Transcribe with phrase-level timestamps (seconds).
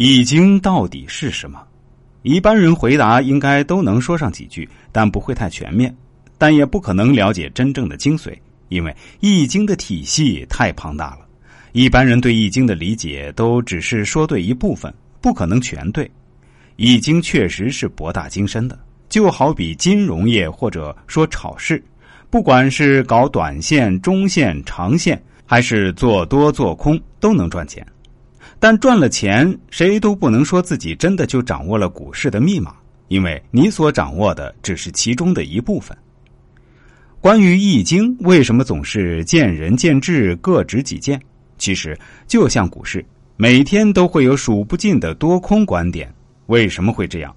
[0.00, 1.60] 易经到底是什么？
[2.22, 5.92] 一般人回答应该都能说上几句，但不会太全面，
[6.38, 8.32] 但也不可能了解真正的精髓，
[8.68, 11.26] 因为易经的体系太庞大了。
[11.72, 16.08] 一般人对易经的理解都只是说对一部分，不可能全对。
[16.76, 18.78] 易经确实是博大精深的，
[19.08, 21.82] 就好比金融业或者说炒市，
[22.30, 27.84] 不管是搞短线、中线、长线，还是做多做空，都能赚钱。
[28.58, 32.74] 但赚了钱，谁都不能说自己真的就掌握了股市的密码，
[33.08, 35.96] 因为你所掌握的只是其中的一部分。
[37.20, 41.20] 关于易经，为什么总是见仁见智、各执己见？
[41.58, 43.04] 其实就像股市，
[43.36, 46.12] 每天都会有数不尽的多空观点。
[46.46, 47.34] 为什么会这样？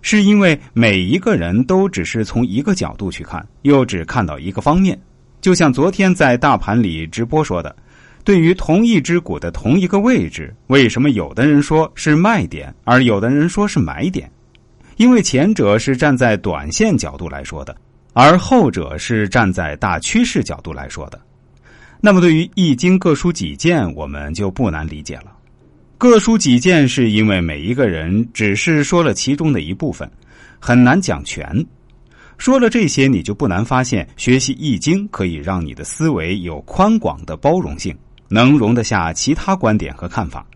[0.00, 4.96] 是因为每一个人都只是从一个角度去看，又只看到一个方面。
[5.40, 7.74] 就像昨天在大盘里直播说的。
[8.28, 14.30] 对于同一只股的同一个位置，为什么有的人说是卖点，而有的人说是买点？
[14.98, 17.74] 因为前者是站在短线角度来说的，
[18.12, 21.18] 而后者是站在大趋势角度来说的。
[22.02, 25.32] 那么，对于《易经》各抒己见，我们就不难理解了。
[25.96, 30.06] 各抒己见，是因为每一个人只是说了其中的一部分，
[30.58, 31.64] 很难讲全。
[32.36, 37.96] 说了这些，你就不难发现，学习《易经》可以让你的思维有宽广的包容性。
[38.28, 40.46] 能容得下其他观点和看法。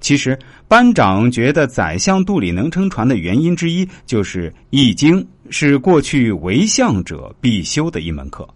[0.00, 8.46] 其实，班长觉得宰相肚里能撑船的原因之一，就是《易经》是过去为相者必修的一门课。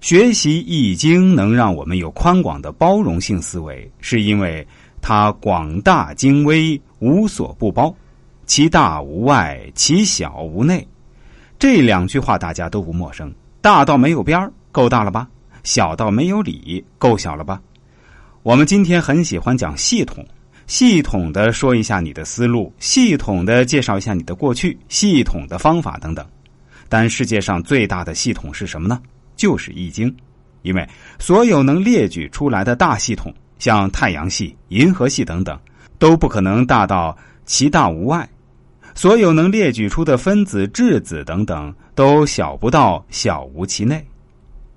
[0.00, 4.66] 学习《易经》能让我们有宽广的包容性思维，是因为
[5.00, 7.94] 它广大精微，无所不包，
[8.44, 10.84] 其大无外，其小无内。
[11.60, 13.32] 这两句话大家都不陌生。
[13.60, 15.28] 大到没有边儿，够大了吧？
[15.62, 17.60] 小到没有理，够小了吧？
[18.42, 20.26] 我们今天很喜欢讲系统，
[20.66, 26.26] 系统的说一下你的思路，系统的介绍一下你的过去，系统的方法等等。
[26.88, 29.00] 但世界上最大的系统是什么呢？
[29.36, 30.14] 就是易经，
[30.62, 30.88] 因为
[31.18, 35.58] 所有能列举出来的大系统，像太阳系、银河系等等，
[35.98, 38.26] 都不可能大到其大无外；
[38.94, 44.04] 所有能列举出的分子、质子等等，都小不到小无其内。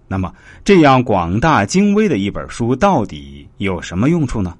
[0.08, 0.34] 那么，
[0.64, 4.56] 这样广大精微的一本书到底有什么用处呢？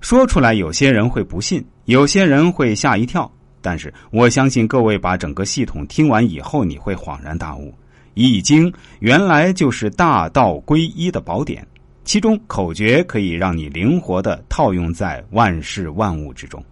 [0.00, 3.30] 说出来，有些人会不信，有些人会吓一跳。
[3.60, 7.68] 但是，我相信各位把整个系统听完以后，你会恍然大悟：
[8.14, 11.64] 《易经》原来就是大道归一的宝典，
[12.04, 16.62] 其中口诀可以让你灵活的套用在万事万物之中。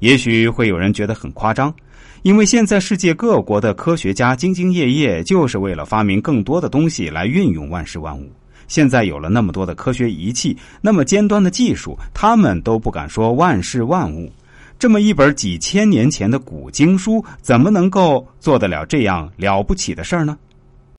[0.00, 1.74] 也许会有人觉得很夸张。
[2.22, 8.30] 因为现在世界各国的科学家兢兢业业，就是为了发明更多的东西来运用万事万物。
[8.66, 14.30] 现在有了那么多的科学仪器，那么尖端的技术，他们都不敢说万事万物。
[14.78, 20.36] 这么一本几千年前的古经书，怎么能够做得了这样了不起的事儿呢？